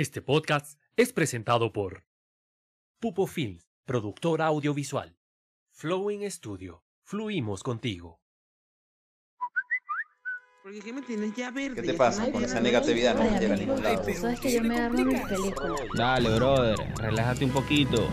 [0.00, 2.04] Este podcast es presentado por
[3.00, 5.14] Pupo Films, productora audiovisual.
[5.72, 6.82] Flowing Studio.
[7.02, 8.18] Fluimos contigo.
[10.62, 11.82] Porque ¿qué me tienes ya verde?
[11.82, 12.32] ¿Qué te pasa?
[12.32, 14.02] Con esa negatividad no Ay, llega a ningún lado.
[14.02, 15.80] tú sabes que yo me armo mis películas.
[15.94, 18.08] Dale, brother, relájate un poquito.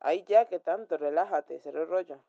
[0.00, 2.24] Ay, ya, que tanto, relájate, cero rollo.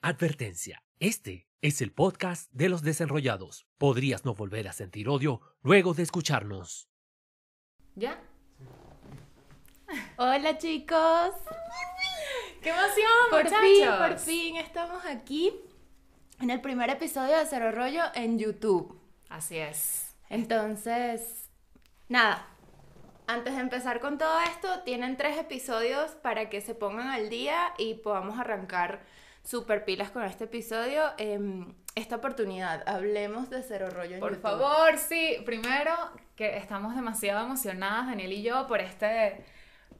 [0.00, 0.84] Advertencia.
[1.00, 3.66] Este es el podcast de los desenrollados.
[3.78, 6.88] Podrías no volver a sentir odio luego de escucharnos.
[7.96, 8.20] ¿Ya?
[10.16, 11.32] Hola chicos,
[12.62, 13.60] ¡Qué emoción, por muchachos!
[13.60, 15.52] fin, por fin estamos aquí
[16.40, 19.00] en el primer episodio de Cero Rollo en YouTube.
[19.28, 20.14] Así es.
[20.28, 21.50] Entonces,
[22.08, 22.46] nada,
[23.26, 27.74] antes de empezar con todo esto, tienen tres episodios para que se pongan al día
[27.78, 29.04] y podamos arrancar
[29.44, 31.02] super pilas con este episodio.
[31.18, 34.42] Em, esta oportunidad, hablemos de Cero Rollo en Por YouTube.
[34.42, 35.36] favor, sí.
[35.44, 35.92] Primero,
[36.36, 39.44] que estamos demasiado emocionadas, Daniel y yo, por este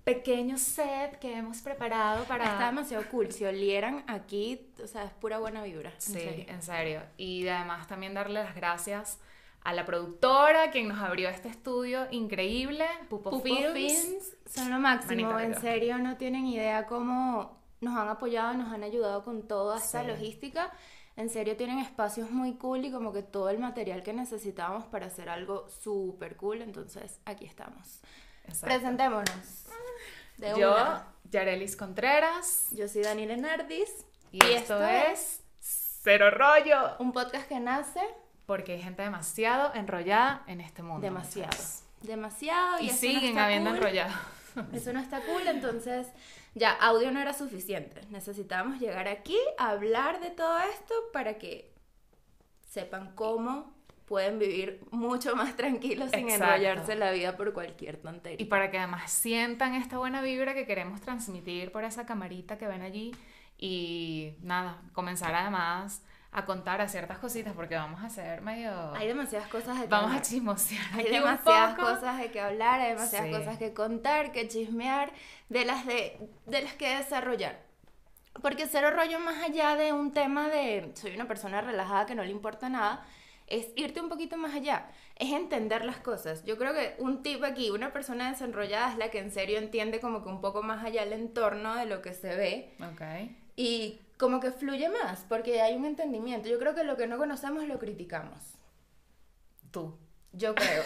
[0.04, 2.44] pequeño set que hemos preparado para...
[2.44, 5.90] Está demasiado cool, si olieran aquí, o sea, es pura buena vibra.
[5.90, 6.44] en Sí, serio.
[6.48, 7.02] en serio.
[7.16, 9.18] Y además también darle las gracias
[9.64, 13.74] a la productora, quien nos abrió este estudio increíble, Pupo, Pupo Films.
[13.74, 18.72] Films son lo máximo, Manita en serio no tienen idea cómo nos han apoyado, nos
[18.72, 20.08] han ayudado con toda esta Sí.
[20.08, 20.72] logística.
[21.16, 25.06] En serio tienen espacios muy cool y como que todo el material que necesitábamos para
[25.06, 28.00] hacer algo súper cool, entonces aquí estamos.
[28.44, 28.66] Exacto.
[28.66, 29.64] Presentémonos.
[30.36, 31.06] De Yo, una.
[31.30, 33.90] Yarelis Contreras, Yo soy Daniela Nardis
[34.30, 36.96] y, esto, es Cero Rollo.
[37.00, 38.00] un podcast que nace
[38.46, 41.00] Porque hay gente demasiado enrollada en este mundo.
[41.02, 41.56] demasiado.
[42.02, 43.78] Demasiado y, Y no siguen está habiendo cool.
[43.78, 44.14] enrollado.
[44.72, 46.06] Eso no está cool, entonces
[46.58, 48.00] ya audio no era suficiente.
[48.10, 51.72] Necesitábamos llegar aquí a hablar de todo esto para que
[52.68, 56.44] sepan cómo pueden vivir mucho más tranquilos sin Exacto.
[56.44, 58.42] enrollarse la vida por cualquier tontería.
[58.42, 62.66] Y para que además sientan esta buena vibra que queremos transmitir por esa camarita que
[62.66, 63.14] ven allí.
[63.58, 68.92] Y nada, comenzar además a contar a ciertas cositas porque vamos a hacer medio...
[68.94, 70.22] Hay demasiadas cosas de que vamos a hablar.
[70.22, 71.88] chismosear Hay aquí un demasiadas poco.
[71.94, 73.32] cosas de que hablar, hay demasiadas Sí.
[73.34, 75.10] cosas que contar, que chismear,
[75.48, 77.60] de las, de, de las que desarrollar.
[78.42, 82.22] Porque cero rollo más allá de un tema de soy una persona relajada que no
[82.22, 83.04] le importa nada,
[83.46, 86.44] es irte un poquito más allá, es entender las cosas.
[86.44, 89.98] Yo creo que un tip aquí, una persona desenrollada es la que en serio entiende
[89.98, 93.00] como que un poco más allá el entorno de lo que se ve Ok.
[93.56, 96.48] y como que fluye más, porque hay un entendimiento.
[96.48, 98.38] Yo creo que lo que no conocemos lo criticamos.
[99.70, 99.98] Tú.
[100.32, 100.82] Yo creo.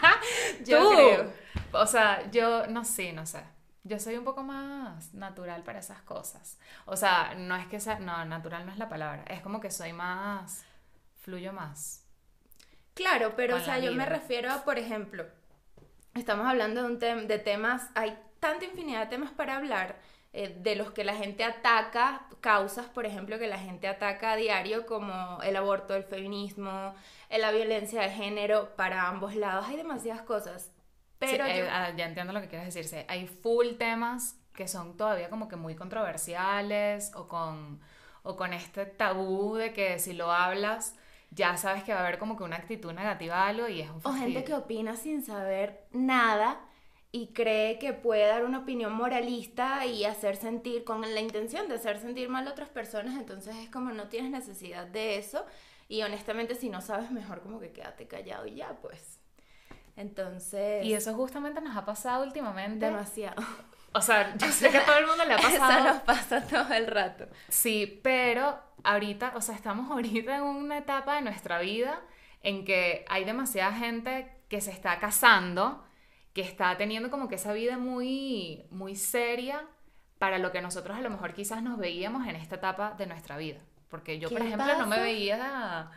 [0.64, 0.90] Yo Tú.
[0.90, 1.32] creo.
[1.72, 3.42] O sea, yo no sé, no sé.
[3.84, 6.58] Yo soy un poco más natural para esas cosas.
[6.86, 9.24] O sea, no es que sea, no, natural no es la palabra.
[9.28, 10.64] Es como que soy más,
[11.20, 12.04] fluyo más.
[12.94, 15.26] Claro, pero o sea, yo me refiero a, por ejemplo,
[16.14, 19.98] estamos hablando de, un tem- de temas, hay tanta infinidad de temas para hablar,
[20.34, 24.36] eh, de los que la gente ataca, causas, por ejemplo, que la gente ataca a
[24.36, 26.94] diario, como el aborto, el feminismo,
[27.28, 30.70] eh, la violencia de género, para ambos lados, hay demasiadas cosas.
[31.18, 32.84] Pero Sí, eh, yo- ah, ya entiendo lo que quieres decir.
[32.88, 33.04] sí.
[33.08, 37.80] Hay full temas que son todavía como que muy controversiales o con,
[38.22, 40.96] o con este tabú de que si lo hablas
[41.30, 43.88] ya sabes que va a haber como que una actitud negativa a algo y es
[43.88, 44.44] un O gente fastidio.
[44.44, 46.60] que opina sin saber nada
[47.14, 51.74] y cree que puede dar una opinión moralista y hacer sentir, con la intención de
[51.74, 55.44] hacer sentir mal a otras personas, entonces es como no tienes necesidad de eso
[55.88, 59.20] y honestamente si no sabes mejor como que quédate callado y ya pues.
[59.94, 60.84] Entonces...
[60.86, 62.86] Y eso justamente nos ha pasado últimamente.
[62.86, 63.42] demasiado.
[63.92, 65.84] O sea, yo sé que a todo el mundo le ha Eso pasado.
[65.84, 67.26] nos pasa todo el rato.
[67.48, 72.00] Sí, pero ahorita, o sea, estamos ahorita en una etapa de nuestra vida
[72.42, 75.84] en que hay demasiada gente que se está casando,
[76.32, 79.66] que está teniendo como que esa vida muy, muy seria
[80.18, 83.36] para lo que nosotros a lo mejor quizás nos veíamos en esta etapa de nuestra
[83.36, 83.60] vida.
[83.88, 85.90] Porque yo, ¿Qué por ejemplo, no me veía...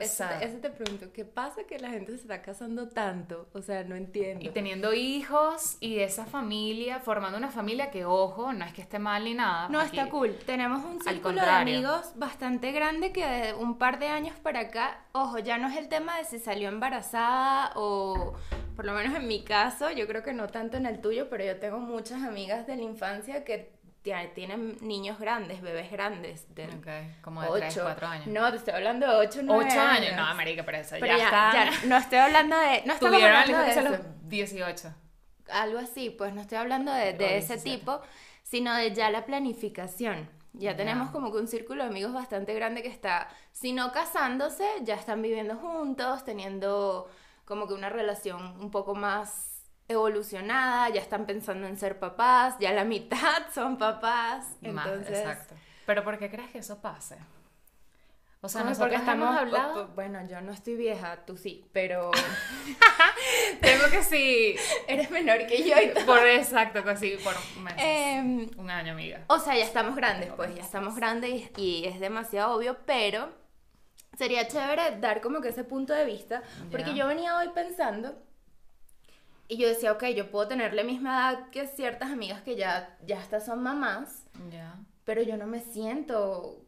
[0.00, 0.24] Eso,
[0.60, 3.48] te pregunto, ¿qué pasa que la gente se está casando tanto?
[3.52, 4.44] O sea, no entiendo.
[4.44, 8.98] y teniendo hijos y esa familia, formando una familia que, ojo, no es que esté
[8.98, 9.68] mal ni nada.
[9.68, 10.34] No, aquí- está cool.
[10.46, 11.40] Tenemos un círculo de
[11.80, 15.76] amigos bastante grande que de un par de años para acá, ojo, ya no es
[15.76, 18.34] el tema de si salió embarazada o,
[18.76, 21.44] por lo menos en mi caso, yo creo que no tanto en el tuyo, pero
[21.44, 26.68] yo tengo muchas amigas de la infancia que tienen niños grandes, bebés grandes, de
[27.22, 27.82] como de 3, ocho.
[27.84, 28.26] 4 años.
[28.28, 30.16] No, te estoy hablando de 8, 9 8 años.
[30.16, 31.52] No, América, pero eso Pero ya, ya, está.
[31.52, 34.94] ya, no estoy hablando de, no Tuvieron hablando de a eso los 18.
[35.50, 37.62] algo así, pues no estoy hablando de, ese 17.
[37.62, 38.00] tipo,
[38.42, 40.30] sino de ya la planificación.
[40.52, 40.76] Ya Ya.
[40.76, 44.94] tenemos como que un círculo de amigos bastante grande que está, si no casándose, ya
[44.94, 47.08] están viviendo juntos, teniendo
[47.44, 49.49] como que una relación un poco más
[49.90, 55.18] evolucionada, ya están pensando en ser papás, ya la mitad son papás, Más, entonces...
[55.18, 55.54] exacto.
[55.86, 57.16] Pero ¿por qué crees que eso pase?
[58.42, 59.80] O sea, Ay, nosotros porque hemos estamos hablado...
[59.80, 62.10] o- o- Bueno, yo no estoy vieja, tú sí, pero
[63.60, 64.56] Tengo que sí...
[64.88, 66.06] eres menor que yo y todo.
[66.06, 67.82] Por exacto, casi por meses.
[67.84, 69.24] Em, Un año, amiga.
[69.28, 73.30] O sea, ya estamos grandes, pues ya estamos grandes y, y es demasiado obvio, pero
[74.16, 78.14] sería chévere dar como que ese punto de vista, porque yo venía hoy pensando
[79.50, 82.96] y yo decía, ok, yo puedo tener la misma edad que ciertas amigas que ya,
[83.04, 84.76] ya hasta son mamás, Ya.
[85.04, 86.64] pero yo no me siento,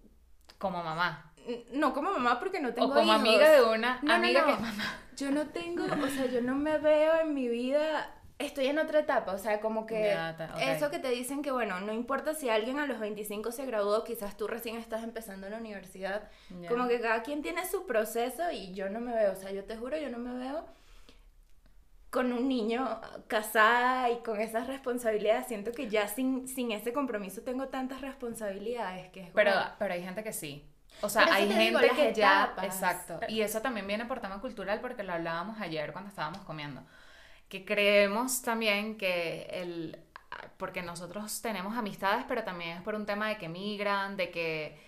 [0.59, 1.33] Como mamá.
[1.73, 3.21] no como mamá porque no tengo o como hijos.
[3.21, 4.47] amiga de una No, no, amiga no.
[4.49, 4.99] que es mamá.
[5.17, 9.01] Yo no tengo, o sea, yo no me veo en mi vida, estoy en otra
[9.01, 10.61] etapa, o sea, como que Ya, ta- ok.
[10.63, 14.03] eso que te dicen que, bueno, no importa si alguien a los 25 se graduó,
[14.05, 16.29] quizás tú recién estás empezando la universidad,
[16.61, 16.69] Ya.
[16.69, 19.65] como que cada quien tiene su proceso y yo no me veo, o sea, yo
[19.65, 20.65] te juro, yo no me veo
[22.13, 27.41] con un niño casada y con esas responsabilidades, siento que ya sin, sin ese compromiso
[27.41, 30.69] tengo tantas responsabilidades que es como- Pero, pero hay gente que sí.
[31.01, 32.45] O sea, hay te gente digo, que ya...
[32.45, 32.67] etapas.
[32.67, 33.19] Exacto.
[33.29, 36.83] Y eso también viene por tema cultural porque lo hablábamos ayer cuando estábamos comiendo.
[37.49, 39.99] Que creemos también que el...
[40.59, 44.79] Porque nosotros tenemos amistades, pero también es por un tema de que migran, de que,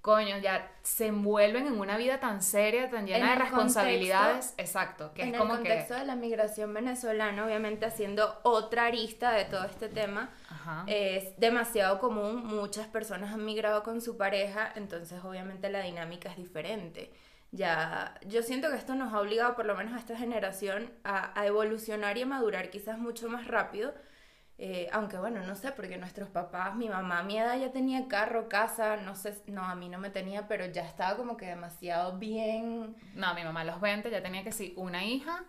[0.00, 4.54] coño, ya se envuelven en una vida tan seria, tan llena En de responsabilidades.
[4.56, 5.12] Exacto.
[5.14, 6.00] Que en es el contexto que...
[6.00, 10.84] de la migración venezolana, obviamente haciendo otra arista de todo este tema, Ajá.
[10.86, 16.36] es demasiado común, muchas personas han migrado con su pareja, entonces obviamente la dinámica es
[16.36, 17.12] diferente.
[17.52, 21.38] Ya, yo siento que esto nos ha obligado, por lo menos a esta generación, a,
[21.38, 23.92] a evolucionar y a madurar quizás mucho más rápido.
[24.62, 28.08] Eh, aunque bueno, no sé, porque nuestros papás, mi mamá a mi edad ya tenía
[28.08, 31.46] carro, casa, no sé, no, a mí no me tenía, pero ya estaba como que
[31.46, 35.44] demasiado bien No, mi mamá a los 20 ya tenía que sí, una hija.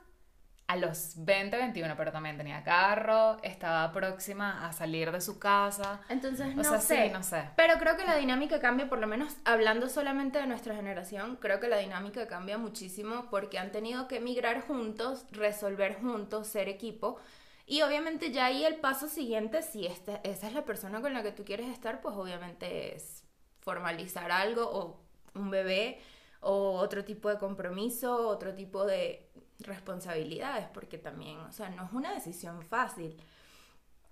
[0.68, 6.00] A los 20, 21, pero también tenía carro, estaba próxima a salir de su casa.
[6.10, 7.07] Entonces, O no sea, sé.
[7.07, 7.44] sí, no sé.
[7.57, 11.60] Pero creo que la dinámica cambia, por lo menos hablando solamente de nuestra generación, creo
[11.60, 17.19] que la dinámica cambia muchísimo porque han tenido que emigrar juntos, resolver juntos, ser equipo.
[17.66, 21.24] Y obviamente ya ahí el paso siguiente, si esta, esa es la persona con la
[21.24, 23.24] que tú quieres estar, pues obviamente es
[23.60, 25.02] formalizar algo o
[25.36, 26.02] un bebé
[26.42, 29.30] o otro tipo de compromiso, otro tipo de
[29.60, 33.22] responsabilidades, porque también, o sea, no es una decisión fácil.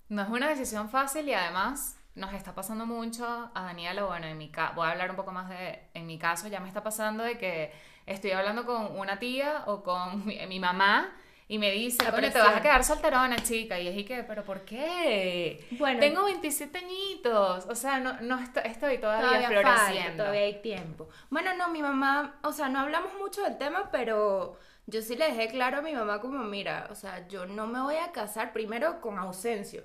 [0.09, 4.37] No es una decisión fácil y además nos está pasando mucho a Daniela, bueno, en
[4.37, 7.23] mi voy a hablar un poco más de, en mi caso ya me está pasando
[7.23, 7.71] de que
[8.05, 11.15] estoy hablando con una tía o con mi mamá
[11.49, 13.77] y me dice, "Coño, te vas a quedar solterona, chica.
[13.79, 15.65] Y es y que, ¿pero por qué?
[15.71, 20.01] Bueno, Tengo 27 añitos, o sea, no, no esto- estoy todavía, Todavía floreciendo.
[20.01, 21.09] falta, todavía hay tiempo.
[21.29, 25.25] Bueno, no, mi mamá, o sea, no hablamos mucho del tema, pero yo sí le
[25.25, 28.53] dejé claro a mi mamá como, mira, o sea, yo no me voy a casar
[28.53, 29.83] primero con ausencio.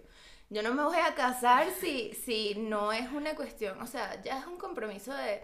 [0.51, 4.39] Yo no me voy a casar si, si no es una cuestión, o sea, ya
[4.39, 5.43] es un compromiso de...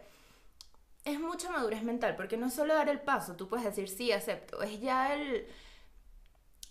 [1.06, 4.12] Es mucha madurez mental, porque no es solo dar el paso, tú puedes decir sí,
[4.12, 5.46] acepto, es ya el,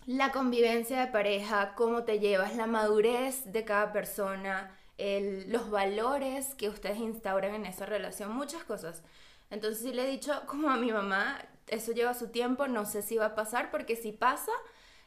[0.06, 6.54] la convivencia de pareja, cómo te llevas, la madurez de cada persona, el- los valores
[6.54, 9.02] que ustedes instauran en esa relación, muchas cosas.
[9.50, 13.02] Entonces sí le he dicho como a mi mamá, eso lleva su tiempo, no sé
[13.02, 14.52] si va a pasar, porque si pasa,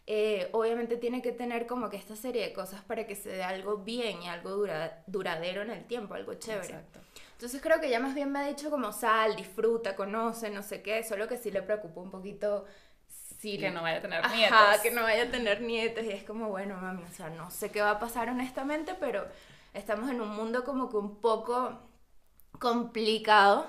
[0.06, 3.44] eh, obviamente tiene que tener como que esta serie de cosas para que se dé
[3.44, 6.65] algo bien y algo dura- duradero en el tiempo, algo chévere.
[6.67, 7.00] Exacto.
[7.34, 10.82] Entonces creo que ya más bien me ha dicho como sal, disfruta, conoce, no sé
[10.82, 12.65] qué, solo que sí le preocupa un poquito
[13.43, 14.81] si Que no vaya a tener Ajá, nietos.
[14.81, 17.71] que no vaya a tener nietos y es como, bueno, mami, o sea, no sé
[17.71, 19.27] qué va a pasar honestamente, pero
[19.73, 21.77] estamos en un mundo como que un poco
[22.59, 23.67] complicado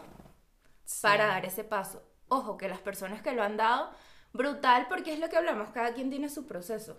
[0.84, 1.02] Sí.
[1.02, 2.02] para dar ese paso.
[2.28, 3.90] Ojo, que las personas que lo han dado,
[4.32, 6.98] brutal, porque es lo que hablamos, cada quien tiene su proceso.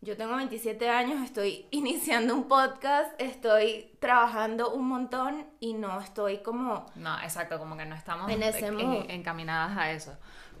[0.00, 6.38] Yo tengo 27 años, estoy iniciando un podcast, estoy trabajando un montón y no estoy
[6.38, 6.86] como...
[6.96, 8.66] No, exacto, como que no estamos En ese
[9.08, 10.16] encaminadas a eso.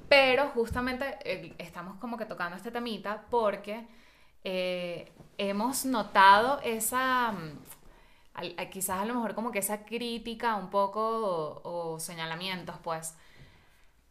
[0.08, 3.86] Pero justamente eh, estamos como que tocando este temita porque
[4.44, 7.60] eh, hemos notado esa, mm,
[8.70, 13.16] quizás a lo mejor como que esa crítica un poco o, o señalamientos pues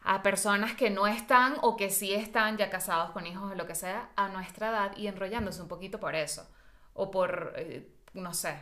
[0.01, 3.65] a personas que no están o que sí están ya casados con hijos o lo
[3.65, 6.47] que sea a nuestra edad y enrollándose un poquito por eso.
[6.93, 8.55] O por, eh, no sé,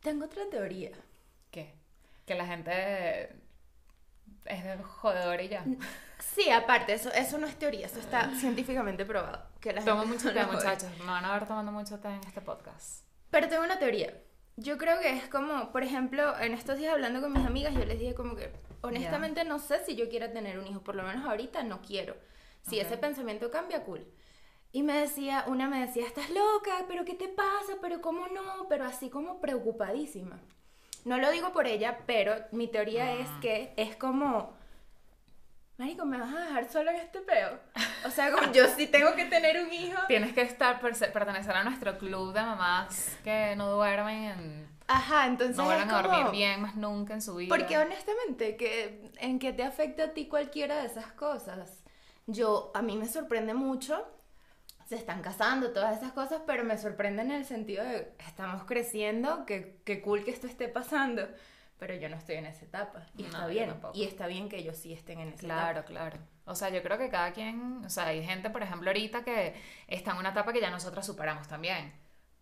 [0.00, 0.92] Tengo otra teoría.
[1.50, 1.74] ¿Qué?
[2.26, 3.47] Que la gente
[4.44, 5.64] es de jodedor y ya.
[6.20, 9.42] Sí, aparte, eso, eso no es teoría, eso está científicamente probado.
[9.60, 10.90] Que la Tomo gente mucho té, muchachos.
[10.98, 13.04] Me van a ver tomando mucho té en este podcast.
[13.30, 14.14] Pero tengo una teoría.
[14.56, 17.84] Yo creo que es como, por ejemplo, en estos días hablando con mis amigas, yo
[17.84, 21.02] les dije como que Honestamente no sé si yo quiera tener un hijo, por lo
[21.02, 22.16] menos ahorita no quiero.
[22.62, 22.86] Si Ok.
[22.86, 24.06] ese pensamiento cambia, cool.
[24.70, 27.74] Y me decía, una me decía, estás loca, pero ¿qué te pasa?
[27.80, 28.66] Pero ¿cómo no?
[28.68, 30.40] Pero así como preocupadísima.
[31.08, 34.52] No lo digo por ella, pero mi teoría es que es como,
[35.78, 37.58] Marico, ¿me vas a dejar sola en este peo?
[38.04, 39.98] O sea, como yo sí tengo que tener un hijo.
[40.06, 45.56] Tienes que estar pertenecer a nuestro club de mamás que no duermen en, Ajá, entonces
[45.56, 47.54] no vuelven a dormir bien más nunca en su vida.
[47.56, 51.82] Porque honestamente, que, ¿en qué te afecta a ti cualquiera de esas cosas?
[52.26, 54.06] Yo, a mí me sorprende mucho,
[54.88, 59.44] se están casando, todas esas cosas, pero me sorprende en el sentido de, estamos creciendo,
[59.46, 61.28] que, que cool que esto esté pasando,
[61.78, 63.06] pero yo no estoy en esa etapa.
[63.16, 65.86] Y No, está bien, y está bien que ellos sí estén en esa Claro, etapa.
[65.86, 66.18] claro.
[66.46, 69.54] O sea, yo creo que cada quien, o sea, hay gente, por ejemplo, ahorita que
[69.88, 71.92] está en una etapa que ya nosotras superamos también.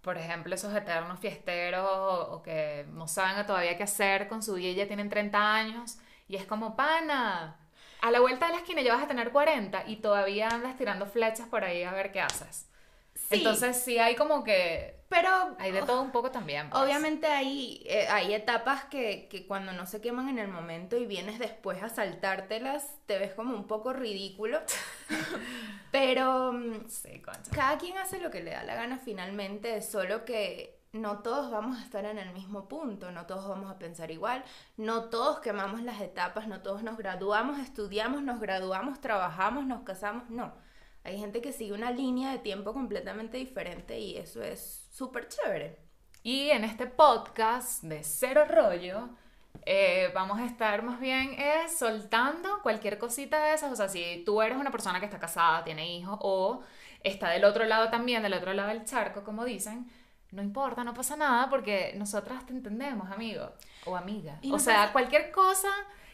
[0.00, 4.54] Por ejemplo, esos eternos fiesteros o, o que no saben todavía qué hacer con su
[4.54, 5.98] vida y ya tienen 30 años
[6.28, 7.58] y es como, pana,
[8.00, 11.06] a la vuelta de la esquina ya vas a tener 40 y todavía andas tirando
[11.06, 12.68] flechas por ahí a ver qué haces.
[13.14, 16.68] Sí, Entonces sí hay como que, pero hay de todo un poco también.
[16.70, 16.82] pues.
[16.82, 21.06] Obviamente hay, eh, hay etapas que, que cuando no se queman en el momento y
[21.06, 24.60] vienes después a saltártelas, te ves como un poco ridículo.
[25.90, 27.22] Pero mm, Sí,
[27.52, 31.78] cada quien hace lo que le da la gana finalmente, solo que no todos vamos
[31.78, 34.44] a estar en el mismo punto, no todos vamos a pensar igual,
[34.76, 40.30] no todos quemamos las etapas, no todos nos graduamos, estudiamos, nos graduamos, trabajamos, nos casamos,
[40.30, 40.52] no.
[41.04, 45.78] Hay gente que sigue una línea de tiempo completamente diferente y eso es súper chévere.
[46.22, 49.10] Y en este podcast de Cero Rollo,
[49.64, 53.72] eh, vamos a estar más bien eh, soltando cualquier cosita de esas.
[53.72, 56.62] O sea, si tú eres una persona que está casada, tiene hijos o
[57.04, 59.88] está del otro lado también, del otro lado del charco, como dicen,
[60.32, 63.50] no importa, no pasa nada porque nosotras te entendemos, amigo
[63.84, 64.38] o amiga.
[64.42, 65.68] Y o no sea, pasa- cualquier cosa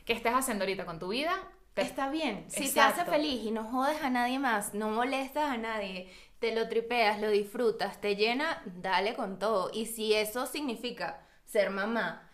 [0.04, 1.32] que estés haciendo ahorita con tu vida,
[1.74, 2.44] te- Está bien.
[2.48, 3.12] Si te hace Exacto.
[3.12, 7.30] feliz y no jodes a nadie más, no molestas a nadie, te lo tripeas, lo
[7.30, 9.70] disfrutas, te llena, dale con todo.
[9.72, 12.28] Y si eso significa ser mamá,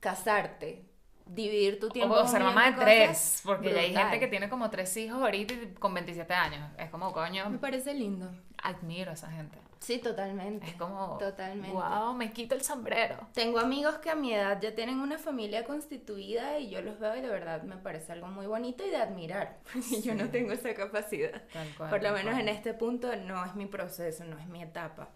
[0.00, 0.84] casarte,
[1.26, 4.94] dividir tu tiempo o ser mamá de tres, porque hay gente que tiene como tres
[4.96, 6.70] hijos ahorita con 27 años.
[6.76, 8.30] Es como, coño, Me parece lindo.
[8.62, 9.58] admiro a esa gente.
[9.82, 10.64] Sí, totalmente.
[10.68, 11.72] Es como, Totalmente.
[11.76, 13.16] wow, me quito el sombrero.
[13.34, 17.16] Tengo amigos que a mi edad ya tienen una familia constituida y yo los veo
[17.16, 20.52] y de verdad me parece algo muy bonito y de admirar, porque yo no tengo
[20.52, 21.42] esa capacidad.
[21.52, 22.42] Tal cual, Por lo menos cual.
[22.42, 25.08] en este punto no es mi proceso, no es mi etapa.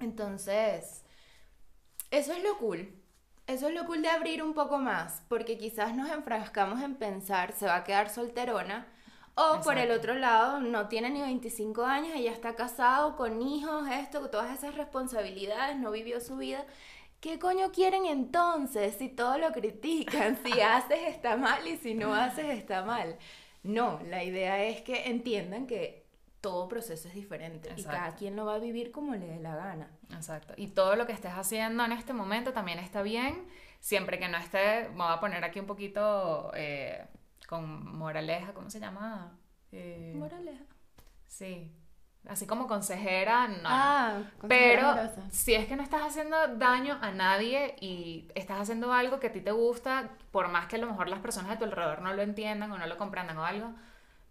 [0.00, 1.04] Entonces,
[2.10, 2.94] eso es lo cool.
[3.46, 7.52] Eso es lo cool de abrir un poco más, porque quizás nos enfrascamos en pensar,
[7.52, 8.86] se va a quedar solterona,
[9.34, 9.94] o por el Exacto.
[10.10, 14.74] otro lado, no tiene ni 25 años, ella está casado, con hijos, esto, todas esas
[14.74, 16.64] responsabilidades, no vivió su vida.
[17.20, 20.36] ¿Qué coño quieren entonces si todo lo critican?
[20.44, 23.16] Si haces está mal y si no haces está mal.
[23.62, 26.02] No, la idea es que entiendan que
[26.40, 27.90] todo proceso es diferente y Exacto.
[27.98, 29.88] cada quien lo va a vivir como le dé la gana.
[30.10, 30.54] Exacto.
[30.56, 33.46] Y todo lo que estés haciendo en este momento también está bien,
[33.78, 37.06] siempre que no esté, me voy a poner aquí un poquito eh,
[37.52, 39.36] con moraleja, ¿cómo se llama?
[39.72, 40.64] Eh, Moraleja.
[41.26, 41.70] sí.
[42.26, 43.58] Así como consejera, no.
[43.64, 45.28] Ah, Pero amorosa.
[45.30, 49.32] si es que no estás haciendo daño a nadie y estás haciendo algo que a
[49.32, 52.14] ti te gusta, por más que a lo mejor las personas a tu alrededor no
[52.14, 53.72] lo entiendan o no lo comprendan o algo,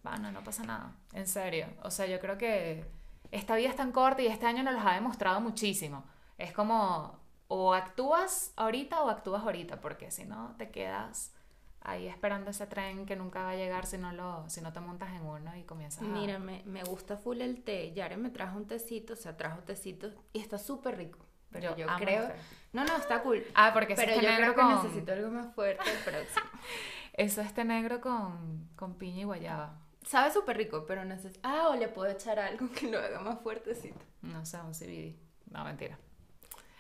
[0.04, 0.96] bueno, no pasa nada.
[1.14, 1.68] En serio.
[1.84, 2.86] O sea, yo creo que
[3.30, 6.06] esta vida es tan corta y este año nos los ha demostrado muchísimo.
[6.38, 11.34] Es como o actúas ahorita o actúas ahorita, porque si no te quedas
[11.82, 14.80] ahí esperando ese tren que nunca va a llegar si no lo si no te
[14.80, 17.92] montas en uno y comienzas a Mira, me, me gusta full el té.
[17.94, 21.20] Yare me trajo un tecito, o sea, trajo tecito y está súper rico.
[21.50, 22.32] Pero yo, el creo...
[22.72, 23.44] No, no, está cool.
[23.56, 25.98] Ah, porque Pero es yo té creo negro que con- necesito algo más fuerte el
[25.98, 26.46] próximo.
[27.14, 29.78] Eso es té negro con, con piña y guayaba.
[30.08, 31.42] Sabe súper rico, pero necesito...
[31.44, 34.00] Ah, o le puedo echar algo que lo haga más fuertecito.
[34.22, 35.18] No sé, un CBD.
[35.52, 35.98] No, mentira.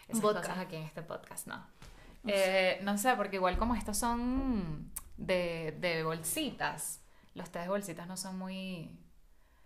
[0.07, 0.41] Esas Vodka.
[0.41, 1.61] cosas aquí en este podcast, no.
[2.27, 7.01] Eh, no sé, porque igual como estos son de, de bolsitas,
[7.33, 8.97] los tés de bolsitas no son muy...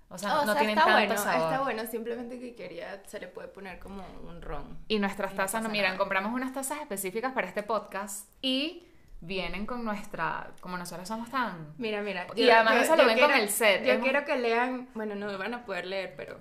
[0.08, 1.52] O sea, o no sea, tienen está tanto bueno, sabor.
[1.52, 1.86] está bueno.
[1.88, 3.02] Simplemente que quería...
[3.08, 4.78] Se le puede poner como un ron.
[4.88, 5.98] Y nuestras Y no tazas, no, miran, nada.
[5.98, 8.88] compramos unas tazas específicas para este podcast y
[9.20, 10.52] vienen con nuestra...
[10.62, 11.74] Como nosotros somos tan...
[11.80, 12.28] Mira, mira.
[12.36, 13.84] Y además eso lo ven con el set.
[13.84, 14.90] Yo Hemos- quiero que lean...
[14.94, 16.38] Bueno, no van a poder leer, pero...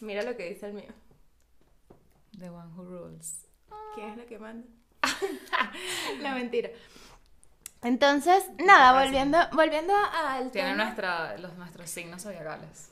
[0.00, 0.92] Mira lo que dice el mío.
[2.38, 3.48] The one who rules.
[3.96, 4.66] ¿Quién es la que manda?
[6.20, 6.70] la mentira.
[7.82, 12.90] Entonces, nada, volviendo, volviendo al Tienen tema- nuestra, los, nuestros signos zodiacales.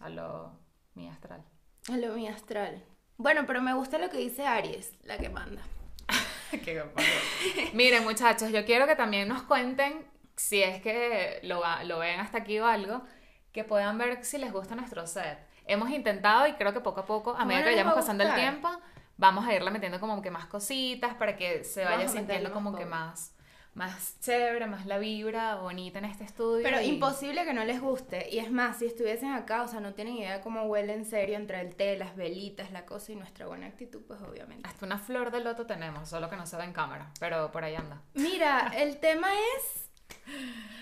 [0.00, 0.52] A lo
[0.94, 1.44] mi astral.
[1.92, 2.82] A lo mi astral.
[3.18, 5.62] Bueno, pero me gusta lo que dice Aries, la que manda.
[6.50, 6.82] Qué.
[7.74, 10.06] Miren, muchachos, yo quiero que también nos cuenten,
[10.36, 13.02] si es que lo, lo ven hasta aquí o algo,
[13.52, 15.38] que puedan ver si les gusta nuestro set.
[15.66, 18.34] Hemos intentado y creo que poco a poco, a ¿Cómo medida que vayamos pasando el
[18.34, 18.68] tiempo,
[19.22, 22.84] vamos a irle metiendo como que más cositas para que se vaya sintiendo como que
[22.86, 23.34] más,
[23.74, 26.64] más chévere, más la vibra bonita en este estudio.
[26.64, 28.28] Pero y- imposible que no les guste.
[28.30, 31.04] Y es más, si estuviesen acá, o sea, no tienen idea de cómo huele en
[31.04, 34.68] serio entre el té, las velitas, la cosa y nuestra buena actitud, pues obviamente.
[34.68, 37.62] Hasta una flor de loto tenemos, solo que no se ve en cámara, pero por
[37.64, 38.02] ahí anda.
[38.14, 39.90] Mira, el tema es...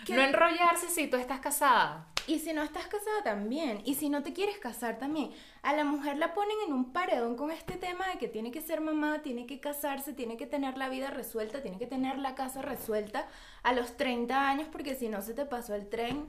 [0.07, 2.07] que- No enrollarse si tú estás casada.
[2.31, 5.33] Y si no estás casada también, y si no te quieres casar también,
[5.63, 8.63] a la mujer la ponen en un paredón con este tema de que tiene que
[8.63, 12.37] ser mamá, tiene que casarse, tiene que tener la vida resuelta, tiene que tener la
[12.37, 13.27] casa resuelta
[13.65, 16.29] a los 30 años porque si no se te pasó el tren.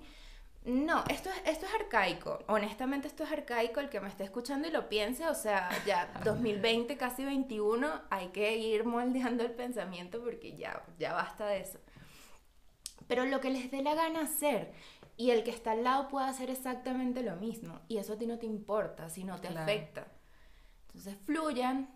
[0.66, 2.40] No, esto es, esto es arcaico.
[2.48, 3.80] Honestamente, esto es arcaico.
[3.80, 8.30] El que me esté escuchando y lo piense, o sea, ya 2020, casi 21, hay
[8.30, 11.78] que ir moldeando el pensamiento porque ya, ya basta de eso
[13.12, 14.72] pero lo que les dé la gana hacer
[15.18, 18.26] y el que está al lado puede hacer exactamente lo mismo y eso a ti
[18.26, 19.62] no te importa si no te Claro.
[19.62, 20.08] afecta.
[20.88, 21.90] Entonces fluyan,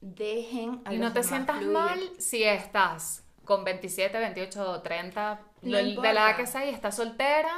[0.00, 1.72] dejen a Y no te sientas fluir.
[1.72, 6.70] mal si estás con 27, 28, 30, No lo- de la edad que sea y
[6.70, 7.52] estás soltera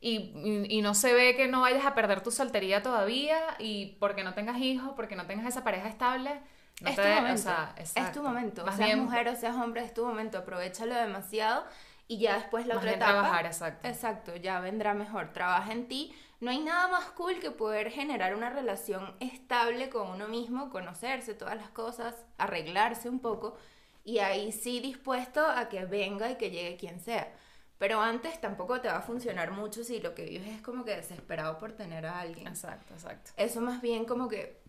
[0.00, 3.96] y, y- y no se ve que no vayas a perder tu soltería todavía y
[4.00, 6.40] porque no tengas hijos, porque no tengas esa pareja estable.
[6.80, 7.42] No es te tu o momento.
[7.42, 8.72] sea, es tu momento.
[8.72, 10.38] Seas mujer o seas hombre, es tu momento.
[10.38, 11.64] Aprovechalo demasiado
[12.12, 13.12] y ya después la Más otra etapa.
[13.12, 13.88] trabajar, exacto.
[13.88, 15.32] Exacto, ya vendrá mejor.
[15.32, 16.14] Trabaja en ti.
[16.40, 21.32] No hay nada más cool que poder generar una relación estable con uno mismo, conocerse
[21.34, 23.56] todas las cosas, arreglarse un poco
[24.04, 27.32] y ahí sí dispuesto a que venga y que llegue quien sea.
[27.78, 30.96] Pero antes tampoco te va a funcionar mucho si lo que vives es como que
[30.96, 32.46] desesperado por tener a alguien.
[32.46, 33.30] Exacto, exacto.
[33.36, 34.61] Eso más bien como que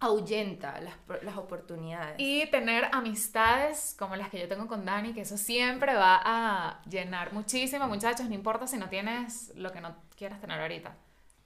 [0.00, 2.14] ahuyenta las, las oportunidades.
[2.18, 6.82] Y tener amistades como las que yo tengo con Dani, que eso siempre va a
[6.88, 10.94] llenar muchísimo, muchachos, no importa si no tienes lo que no quieras tener ahorita.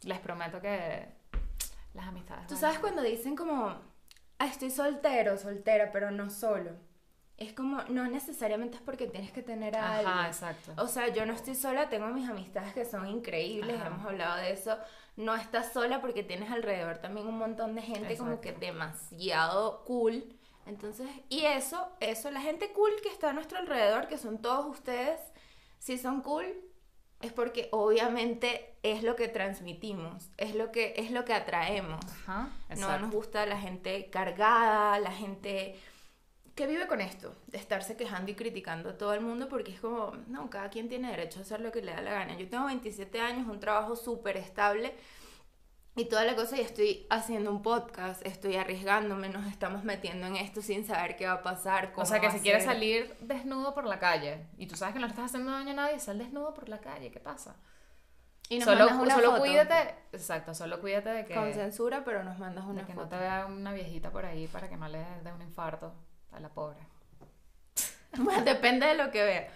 [0.04, 1.08] Les prometo que
[1.94, 2.46] las amistades.
[2.46, 3.75] Tú sabes cuando dicen como,
[4.38, 6.71] "Ah, estoy soltero, soltera, pero no solo.
[7.36, 10.26] Es como, no necesariamente es porque tienes que tener a Ajá, alguien.
[10.26, 10.73] exacto.
[10.76, 13.88] O sea, yo no estoy sola, tengo mis amistades que son increíbles, Ajá.
[13.88, 14.78] hemos hablado de eso.
[15.17, 20.25] No estás sola porque tienes alrededor también un montón de gente como que demasiado cool.
[20.67, 24.67] Entonces, y eso, eso, la gente cool que está a nuestro alrededor, que son todos
[24.67, 25.21] ustedes,
[25.79, 26.47] si son cool,
[27.21, 32.05] es porque obviamente es lo que transmitimos, es lo que, es lo que atraemos.
[32.27, 35.79] Ajá, No nos gusta la gente cargada, la gente
[36.54, 39.80] que vive con esto, de estarse quejando y criticando a todo el mundo, porque es
[39.80, 42.36] como, no, cada quien tiene derecho a hacer lo que le da la gana.
[42.36, 44.95] Yo tengo 27 años, un trabajo súper estable
[45.97, 50.36] y toda la cosa, y estoy haciendo un podcast, estoy arriesgándome, nos estamos metiendo en
[50.36, 51.93] esto sin saber qué va a pasar.
[51.97, 55.06] O sea, que si quieres salir desnudo por la calle y tú sabes que no
[55.06, 57.56] le estás haciendo daño a nadie, sal desnudo por la calle, ¿qué pasa?
[58.50, 62.04] y nos solo mandas una solo foto cuídate, exacto, solo cuídate de que, con censura,
[62.04, 63.04] pero nos mandas de una que foto.
[63.04, 65.95] no te vea una viejita por ahí para que no le dé un infarto
[66.34, 66.78] a la pobre.
[68.16, 69.49] Bueno, depende de lo que vea.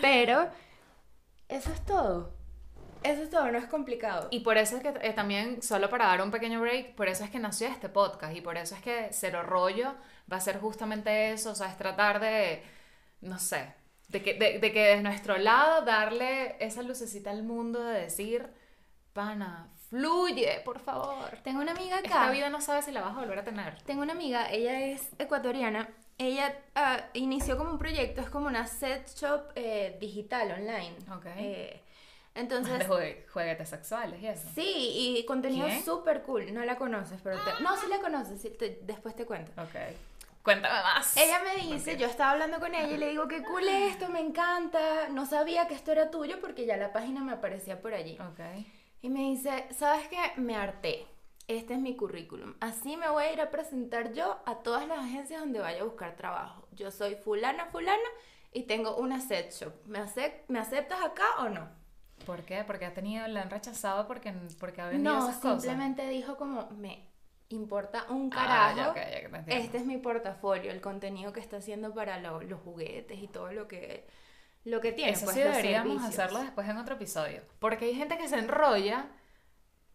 [0.00, 0.48] Pero
[1.48, 2.36] eso es todo.
[3.02, 4.28] Eso es todo, no es complicado.
[4.30, 7.24] Y por eso es que eh, también, solo para dar un pequeño break, por eso
[7.24, 9.94] es que nació este podcast y por eso es que Cero Rollo
[10.30, 12.62] va a ser justamente eso, o sea, es tratar de,
[13.20, 13.74] no sé,
[14.08, 18.48] de que, de, de que de nuestro lado darle esa lucecita al mundo de decir,
[19.12, 21.38] pana, fluye, por favor.
[21.42, 22.06] Tengo una amiga acá.
[22.06, 23.80] Esta vida no sabes si la vas a volver a tener.
[23.82, 25.88] Tengo una amiga, ella es ecuatoriana.
[26.18, 30.96] Ella ah, inició como un proyecto, es como una set shop eh, digital online.
[31.14, 31.26] Ok.
[31.36, 31.82] Eh,
[32.34, 34.48] de entonces, jugue- juguetes sexuales y eso.
[34.54, 36.52] sí, y contenido súper cool.
[36.54, 39.52] No la conoces, pero te- no, sí la conoces, sí, te- después te cuento.
[39.60, 39.74] Ok.
[40.42, 41.16] Cuéntame más.
[41.16, 41.98] Ella me dice, Ok.
[41.98, 45.08] yo estaba hablando con ella y le digo, qué cool es esto, me encanta.
[45.08, 48.16] No sabía que esto era tuyo porque ya la página me aparecía por allí.
[48.20, 48.40] Ok.
[49.02, 50.18] Y me dice, ¿sabes qué?
[50.40, 51.06] Me harté.
[51.48, 52.54] Este es mi currículum.
[52.60, 55.84] Así me voy a ir a presentar yo a todas las agencias donde vaya a
[55.84, 56.66] buscar trabajo.
[56.72, 58.08] Yo soy fulana, fulana
[58.52, 59.72] y tengo una set shop.
[59.86, 61.68] ¿Me, acep- ¿me aceptas acá o no?
[62.24, 62.64] ¿Por qué?
[62.66, 65.62] Porque ha tenido, le han rechazado porque, porque ha vendido No, esas cosas.
[65.62, 67.06] simplemente dijo como, me
[67.50, 68.76] importa un Ah, carajo.
[68.78, 69.64] ya, ok, ya te entiendo.
[69.64, 73.52] este es mi portafolio, el contenido que está haciendo para lo- los juguetes y todo
[73.52, 74.08] lo que,
[74.64, 75.12] lo que tiene.
[75.12, 77.42] Eso pues, sí deberíamos hacerlo después en otro episodio.
[77.60, 79.06] Porque hay gente que se enrolla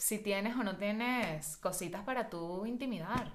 [0.02, 3.32] si tienes o no tienes cositas para tu intimidar.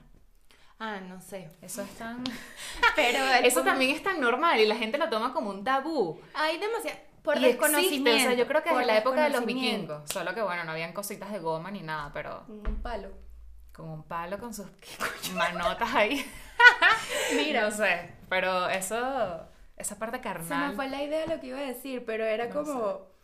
[0.80, 1.48] Ah, no sé.
[1.62, 2.24] Eso es tan...
[2.96, 6.20] Pero Eso también es tan normal y la gente lo toma como un tabú.
[6.34, 6.98] Hay demasiado...
[7.22, 8.10] Por y existe, desconocimiento.
[8.10, 10.10] o sea, yo creo que desde la época de los vikingos.
[10.10, 12.44] Solo que bueno, no habían cositas de goma ni nada, pero...
[12.48, 13.10] Un palo.
[13.72, 14.66] con un palo con sus
[15.34, 16.24] manotas ahí.
[17.36, 20.70] Mira, no sé, pero eso, esa parte se carnal.
[20.70, 23.15] me fue la idea de lo que iba a decir, pero era No como...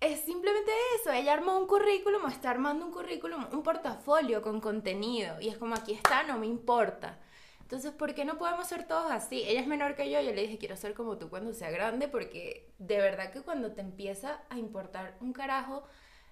[0.00, 4.60] Es simplemente eso, ella armó un currículum o está armando un currículum, un portafolio con
[4.60, 5.40] contenido.
[5.40, 7.18] Y es como, aquí está, no me importa.
[7.62, 9.42] Entonces, ¿por qué no podemos ser todos así?
[9.42, 12.06] Ella es menor que yo, yo le dije, quiero ser como tú cuando sea grande,
[12.06, 15.82] porque de verdad que cuando te empieza a importar un carajo,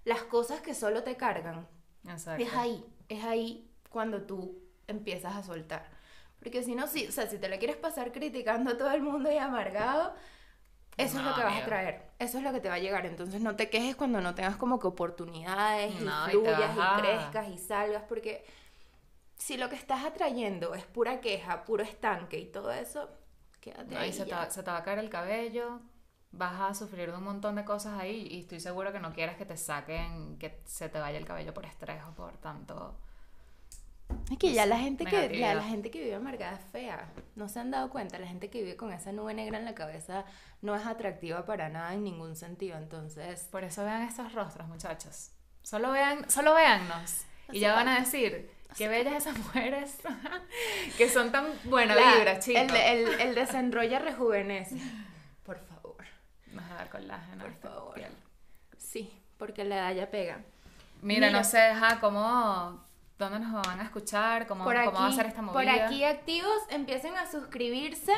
[0.05, 1.67] las cosas que solo te cargan,
[2.07, 2.45] Exacto.
[2.45, 5.91] es ahí, es ahí cuando tú empiezas a soltar.
[6.39, 9.03] Porque si no, sí, o sea, si te la quieres pasar criticando a todo el
[9.03, 10.15] mundo y amargado,
[10.97, 13.07] eso es lo que vas a traer, eso es lo que te va a llegar.
[13.07, 17.49] Entonces no te quejes cuando no tengas como que oportunidades No, y fluyas y, crezcas
[17.49, 18.45] y salgas, porque
[19.37, 23.09] si lo que estás atrayendo es pura queja, puro estanque y todo eso,
[23.61, 24.11] quédate No, ahí.
[24.11, 25.81] y se te, va, se te va a caer el cabello,
[26.33, 29.37] vas a sufrir de un montón de cosas ahí y estoy seguro que no quieres
[29.37, 32.97] que te saquen, que se te vaya el cabello por estrés o por tanto...
[34.31, 37.09] Es que ya la gente que ya la gente que vive amargada es fea.
[37.37, 39.75] No se han dado cuenta, la gente que vive con esa nube negra en la
[39.75, 40.25] cabeza
[40.63, 42.77] no es atractiva para nada en ningún sentido.
[42.79, 45.31] Entonces, Por eso vean estos rostros, muchachos.
[45.63, 47.25] Solo vean, solo véannos.
[47.53, 49.99] Y ya van a decir, qué bellas esas mujeres
[50.99, 52.63] que son tan buena la- vibra, chicos.
[52.63, 54.77] el, el, el desenrolla rejuvenece.
[55.45, 55.97] Por favor.
[56.53, 57.95] Nos da colágeno Por favor.
[57.95, 58.13] piel.
[58.79, 60.41] Sí, porque la edad ya pega.
[61.03, 61.39] Mira, Mira.
[61.39, 62.83] no sé, ajá, cómo,
[63.19, 65.61] dónde nos van a escuchar, cómo, por cómo aquí, va a ser esta movida.
[65.61, 68.13] por aquí activos, empiecen a suscribirse.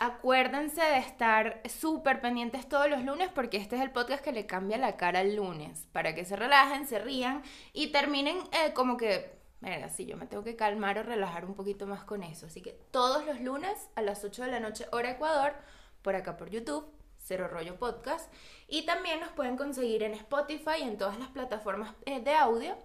[0.00, 4.44] Acuérdense de estar súper pendientes todos los lunes porque este es el podcast que le
[4.44, 5.86] cambia la cara el lunes.
[5.92, 10.26] Para que se relajen, se rían y terminen eh, como que, mira, sí, yo me
[10.26, 12.46] tengo que calmar o relajar un poquito más con eso.
[12.46, 15.54] Así que todos los lunes a las 8 de la noche, hora Ecuador,
[16.02, 16.84] por acá por YouTube,
[17.18, 18.30] Cero Rollo Podcast.
[18.66, 22.76] Y también nos pueden conseguir en Spotify y en todas las plataformas eh, de audio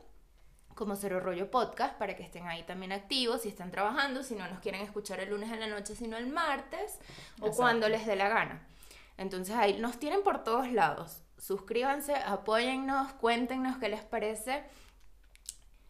[0.75, 4.47] como Cero Rollo Podcast para que estén ahí también activos si están trabajando, si no
[4.47, 6.99] nos quieren escuchar el lunes en la noche, sino el martes
[7.39, 8.61] o cuando les dé la gana.
[9.17, 11.21] Entonces ahí nos tienen por todos lados.
[11.37, 14.63] Suscríbanse, apóyennos, cuéntenos qué les parece.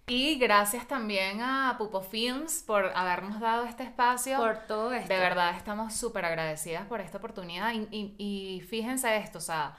[0.08, 4.38] Y gracias también a Pupo Films por habernos dado este espacio.
[4.38, 5.08] Por todo esto.
[5.14, 7.72] De verdad, estamos súper agradecidas por esta oportunidad.
[7.74, 8.16] Y, y-
[8.58, 9.78] y fíjense esto, o sea,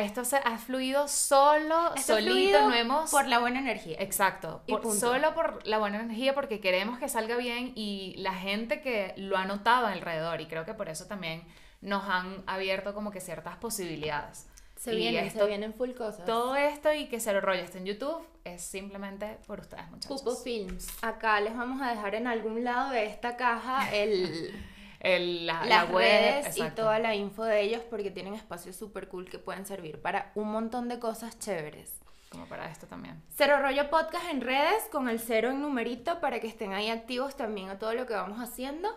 [0.00, 3.10] esto se ha fluido solo, Esto solito, no hemos...
[3.10, 3.96] por la buena energía.
[4.00, 4.98] Exacto, Y por- punto.
[4.98, 9.36] solo por la buena energía, porque queremos que salga bien y la gente que lo
[9.36, 11.42] ha notado alrededor, y creo que por eso también
[11.80, 14.46] nos han abierto como que ciertas posibilidades.
[14.76, 16.24] Se Y vienen, esto- se vienen full cosas.
[16.24, 20.22] Todo esto y que se lo rollo esté en YouTube es simplemente por ustedes, muchachos.
[20.22, 20.88] Pupo Films.
[21.02, 24.54] Acá les vamos a dejar en algún lado de esta caja el,
[25.00, 26.82] El- la, la las web, redes y exacto.
[26.82, 30.50] toda la info de ellos porque tienen espacios súper cool que pueden servir para un
[30.52, 31.96] montón de cosas chéveres.
[32.30, 33.20] Como para esto también.
[33.34, 37.36] Cero Rollo Podcast en redes con el cero en numerito para que estén ahí activos
[37.36, 38.88] también a todo lo que vamos haciendo.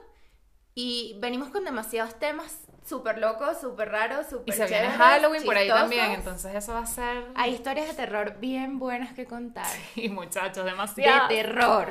[0.76, 5.44] Y venimos con demasiados temas súper locos, súper raros, Y súper se viene chéveres, Halloween
[5.46, 5.82] por ahí chistosos.
[5.90, 7.24] también, entonces eso va a ser...
[7.36, 9.66] Hay historias de terror bien buenas que contar.
[9.96, 11.28] Y muchachos, De demasiado.
[11.28, 11.88] terror.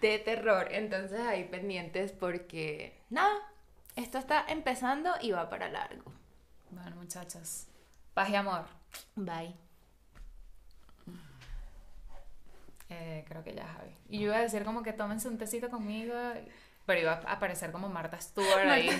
[0.00, 0.68] De terror.
[0.70, 3.36] Entonces ahí pendientes porque nada,
[3.96, 6.12] esto está empezando y va para largo.
[6.70, 7.66] Bueno, muchachos.
[8.14, 8.64] Paz y amor.
[9.14, 9.54] Bye.
[12.88, 13.96] Eh, creo que ya, Javi.
[14.08, 16.14] Y yo iba a decir como que tómense un tecito conmigo,
[16.86, 18.90] pero iba a aparecer como Marta Stewart ahí.